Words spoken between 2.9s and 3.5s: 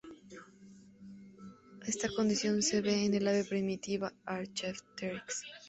en el ave